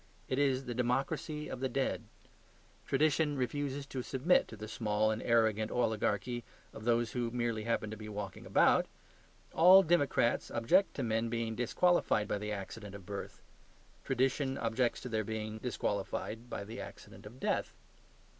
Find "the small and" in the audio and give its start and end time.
4.57-5.21